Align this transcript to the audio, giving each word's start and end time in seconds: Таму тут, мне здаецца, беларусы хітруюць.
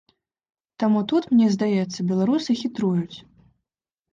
Таму 0.83 1.03
тут, 1.11 1.27
мне 1.35 1.47
здаецца, 1.55 2.07
беларусы 2.13 2.51
хітруюць. 2.63 3.17